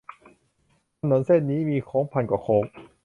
[0.99, 2.63] ถนนเส้นนี้มีโค้งพันกว่าโค้ง